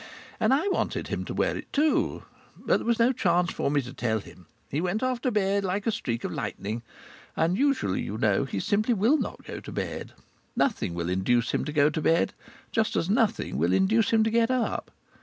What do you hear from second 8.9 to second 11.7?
will not go to bed. Nothing will induce him